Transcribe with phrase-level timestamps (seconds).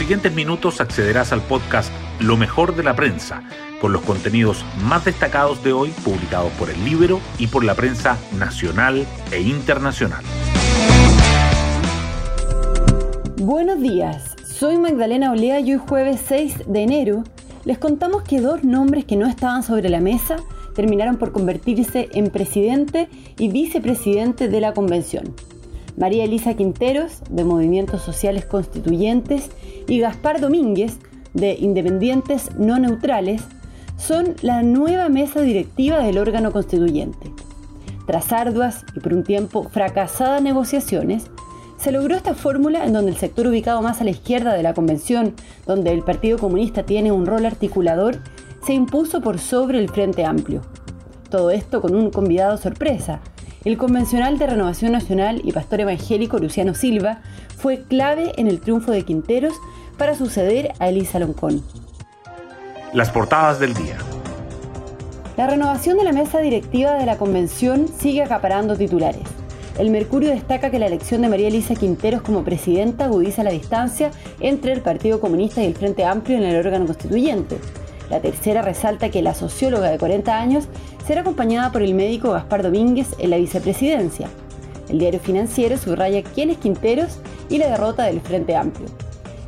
[0.00, 3.42] siguientes minutos accederás al podcast Lo mejor de la prensa,
[3.82, 8.16] con los contenidos más destacados de hoy publicados por el Libro y por la prensa
[8.38, 10.24] nacional e internacional.
[13.42, 17.24] Buenos días, soy Magdalena Olea y hoy jueves 6 de enero
[17.66, 20.36] les contamos que dos nombres que no estaban sobre la mesa
[20.74, 25.34] terminaron por convertirse en presidente y vicepresidente de la convención.
[26.00, 29.50] María Elisa Quinteros, de Movimientos Sociales Constituyentes,
[29.86, 30.98] y Gaspar Domínguez,
[31.34, 33.42] de Independientes No Neutrales,
[33.98, 37.30] son la nueva mesa directiva del órgano constituyente.
[38.06, 41.30] Tras arduas y por un tiempo fracasadas negociaciones,
[41.76, 44.72] se logró esta fórmula en donde el sector ubicado más a la izquierda de la
[44.72, 45.34] convención,
[45.66, 48.20] donde el Partido Comunista tiene un rol articulador,
[48.64, 50.62] se impuso por sobre el Frente Amplio.
[51.28, 53.20] Todo esto con un convidado sorpresa.
[53.62, 57.18] El convencional de Renovación Nacional y pastor evangélico Luciano Silva
[57.58, 59.52] fue clave en el triunfo de Quinteros
[59.98, 61.62] para suceder a Elisa Loncón.
[62.94, 63.98] Las portadas del día.
[65.36, 69.24] La renovación de la mesa directiva de la convención sigue acaparando titulares.
[69.78, 74.10] El Mercurio destaca que la elección de María Elisa Quinteros como presidenta agudiza la distancia
[74.40, 77.58] entre el Partido Comunista y el Frente Amplio en el órgano constituyente.
[78.10, 80.64] La tercera resalta que la socióloga de 40 años
[81.06, 84.28] será acompañada por el médico Gaspar Domínguez en la vicepresidencia.
[84.88, 88.88] El diario financiero subraya quién es Quinteros y la derrota del Frente Amplio.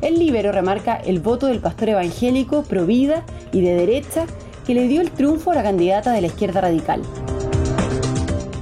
[0.01, 4.25] El Libero remarca el voto del pastor evangélico pro vida y de derecha
[4.65, 7.01] que le dio el triunfo a la candidata de la izquierda radical.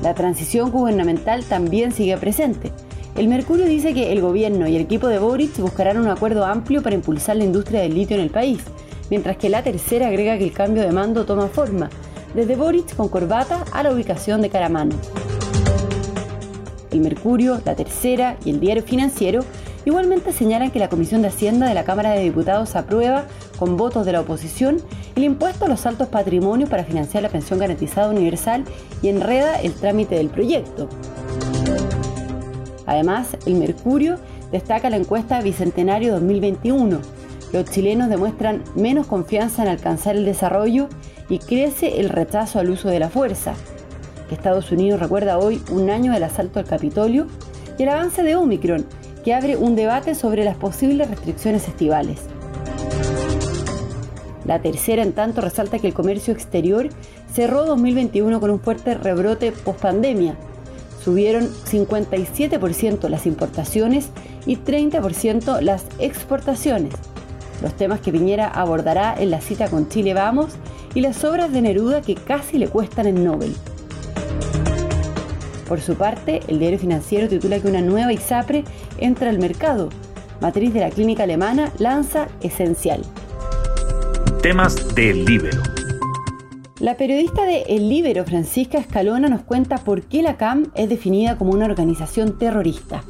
[0.02, 2.72] La transición gubernamental también sigue presente.
[3.16, 6.82] El Mercurio dice que el gobierno y el equipo de Boric buscarán un acuerdo amplio
[6.82, 8.62] para impulsar la industria del litio en el país,
[9.12, 11.90] mientras que la tercera agrega que el cambio de mando toma forma,
[12.34, 14.96] desde Boric con corbata a la ubicación de Caramano.
[16.92, 19.42] El Mercurio, la tercera y el diario financiero
[19.84, 23.26] igualmente señalan que la Comisión de Hacienda de la Cámara de Diputados aprueba,
[23.60, 24.78] con votos de la oposición,
[25.16, 28.64] el impuesto a los altos patrimonios para financiar la pensión garantizada universal
[29.02, 30.88] y enreda el trámite del proyecto.
[32.86, 34.18] Además, el Mercurio
[34.52, 37.21] destaca la encuesta Bicentenario 2021.
[37.54, 40.88] Los chilenos demuestran menos confianza en alcanzar el desarrollo
[41.30, 43.54] y crece el rechazo al uso de la fuerza.
[44.32, 47.28] Estados Unidos recuerda hoy un año del asalto al Capitolio
[47.78, 48.86] y el avance de Omicron,
[49.26, 52.22] que abre un debate sobre las posibles restricciones estivales.
[54.46, 56.90] La tercera, en tanto, resalta que el comercio exterior
[57.32, 60.36] cerró 2021 con un fuerte rebrote post-pandemia.
[61.04, 64.10] Subieron 57% las importaciones
[64.46, 66.94] y 30% las exportaciones.
[67.62, 70.54] Los temas que Piñera abordará en la cita con Chile Vamos
[70.96, 73.56] y las obras de Neruda que casi le cuestan el Nobel.
[75.68, 78.64] Por su parte, el diario financiero titula que una nueva ISAPRE
[78.98, 79.90] entra al mercado.
[80.42, 83.04] Matriz de la clínica alemana lanza Esencial.
[84.42, 85.62] Temas del Libero.
[86.80, 91.38] La periodista de El Libero, Francisca Escalona, nos cuenta por qué la CAM es definida
[91.38, 93.04] como una organización terrorista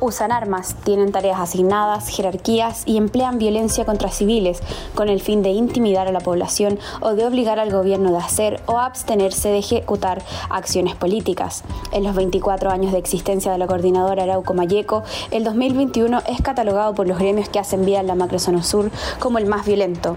[0.00, 4.60] usan armas, tienen tareas asignadas, jerarquías y emplean violencia contra civiles
[4.94, 8.62] con el fin de intimidar a la población o de obligar al gobierno de hacer
[8.66, 11.64] o abstenerse de ejecutar acciones políticas.
[11.92, 16.94] En los 24 años de existencia de la coordinadora Arauco Mayeco, el 2021 es catalogado
[16.94, 20.16] por los gremios que hacen vida en la macrozona sur como el más violento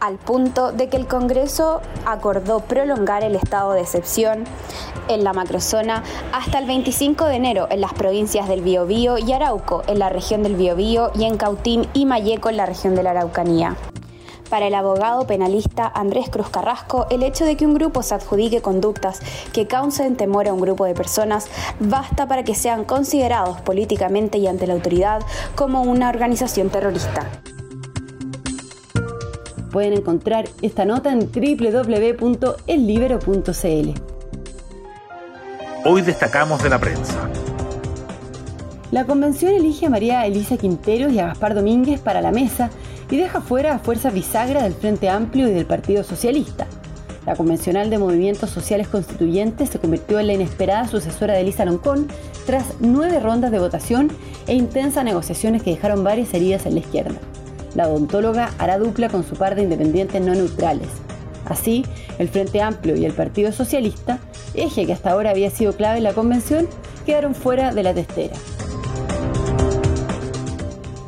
[0.00, 4.44] al punto de que el Congreso acordó prolongar el estado de excepción
[5.08, 6.02] en la macrozona
[6.32, 10.42] hasta el 25 de enero en las provincias del Biobío y Arauco, en la región
[10.42, 13.76] del Biobío y en Cautín y Mayeco en la región de la Araucanía.
[14.48, 18.60] Para el abogado penalista Andrés Cruz Carrasco, el hecho de que un grupo se adjudique
[18.60, 19.20] conductas
[19.52, 24.48] que causen temor a un grupo de personas basta para que sean considerados políticamente y
[24.48, 25.22] ante la autoridad
[25.54, 27.30] como una organización terrorista.
[29.70, 34.00] Pueden encontrar esta nota en www.ellibero.cl.
[35.84, 37.28] Hoy destacamos de la prensa.
[38.90, 42.70] La convención elige a María Elisa Quinteros y a Gaspar Domínguez para la mesa
[43.08, 46.66] y deja fuera a Fuerza Bisagra del Frente Amplio y del Partido Socialista.
[47.24, 52.08] La convencional de Movimientos Sociales Constituyentes se convirtió en la inesperada sucesora de Elisa Loncón
[52.46, 54.10] tras nueve rondas de votación
[54.48, 57.14] e intensas negociaciones que dejaron varias heridas en la izquierda.
[57.74, 60.88] La odontóloga hará dupla con su par de independientes no neutrales.
[61.46, 61.84] Así,
[62.18, 64.18] el Frente Amplio y el Partido Socialista,
[64.54, 66.68] eje que hasta ahora había sido clave en la convención,
[67.06, 68.34] quedaron fuera de la testera.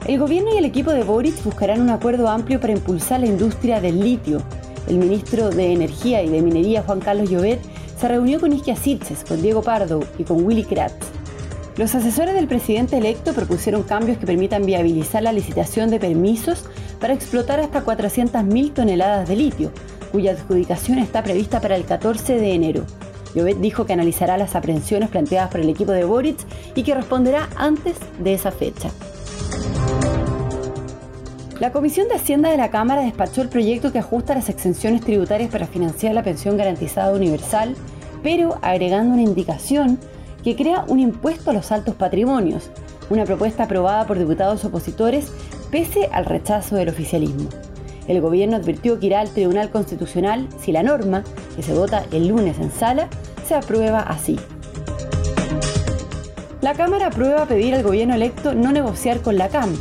[0.06, 3.81] El gobierno y el equipo de Boric buscarán un acuerdo amplio para impulsar la industria
[3.81, 4.43] del litio.
[4.88, 7.61] El ministro de Energía y de Minería, Juan Carlos Llobet,
[8.00, 11.22] se reunió con Isquia Sitges, con Diego Pardo y con Willy Kratz.
[11.77, 16.67] Los asesores del presidente electo propusieron cambios que permitan viabilizar la licitación de permisos
[17.01, 19.73] para explotar hasta 400.000 toneladas de litio,
[20.13, 22.85] cuya adjudicación está prevista para el 14 de enero.
[23.35, 26.37] Llobet dijo que analizará las aprehensiones planteadas por el equipo de Boric
[26.75, 28.91] y que responderá antes de esa fecha.
[31.59, 35.51] La Comisión de Hacienda de la Cámara despachó el proyecto que ajusta las exenciones tributarias
[35.51, 37.77] para financiar la pensión garantizada universal,
[38.23, 39.99] pero agregando una indicación
[40.43, 42.71] que crea un impuesto a los altos patrimonios,
[43.11, 45.33] una propuesta aprobada por diputados opositores
[45.71, 47.49] pese al rechazo del oficialismo.
[48.09, 51.23] El gobierno advirtió que irá al Tribunal Constitucional si la norma,
[51.55, 53.09] que se vota el lunes en sala,
[53.47, 54.39] se aprueba así.
[56.61, 59.75] La Cámara aprueba pedir al gobierno electo no negociar con la CAM.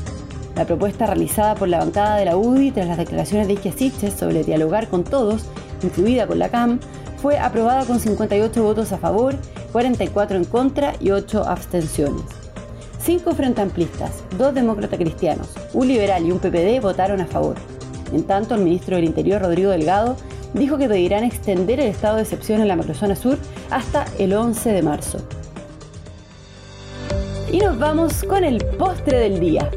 [0.56, 4.44] La propuesta realizada por la bancada de la UDI tras las declaraciones de Isquiasiches sobre
[4.44, 5.46] dialogar con todos,
[5.84, 6.80] incluida con la CAM,
[7.22, 9.36] fue aprobada con 58 votos a favor,
[9.72, 12.24] 44 en contra y 8 abstenciones.
[13.04, 17.56] Cinco frente amplistas, dos demócratas cristianos, un liberal y un PPD votaron a favor.
[18.14, 20.18] En tanto, el ministro del Interior, Rodrigo Delgado,
[20.54, 23.38] dijo que pedirán extender el estado de excepción en la macrozona sur
[23.70, 25.18] hasta el 11 de marzo.
[27.52, 29.70] Y nos vamos con el postre del día.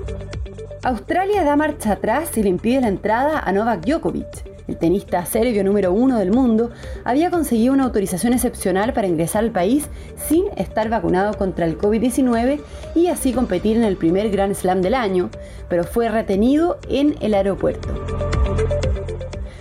[0.83, 4.44] Australia da marcha atrás y le impide la entrada a Novak Djokovic.
[4.67, 6.71] El tenista serbio número uno del mundo
[7.05, 12.61] había conseguido una autorización excepcional para ingresar al país sin estar vacunado contra el COVID-19
[12.95, 15.29] y así competir en el primer Grand Slam del año,
[15.69, 17.89] pero fue retenido en el aeropuerto.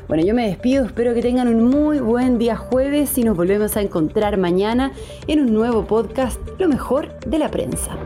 [0.07, 3.75] Bueno, yo me despido, espero que tengan un muy buen día jueves y nos volvemos
[3.75, 4.91] a encontrar mañana
[5.27, 7.97] en un nuevo podcast, Lo mejor de la prensa.